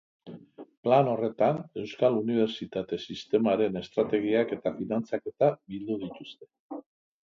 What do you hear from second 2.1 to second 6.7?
unibertsitate sistemaren estrategiak eta finantzaketa bildu dituzte.